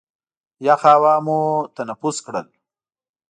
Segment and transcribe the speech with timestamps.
[0.67, 1.39] یخه هوا مو
[1.75, 2.47] تنفس کړل.